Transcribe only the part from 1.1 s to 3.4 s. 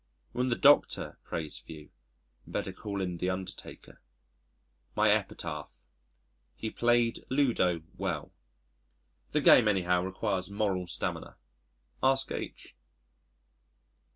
prays for you better call in the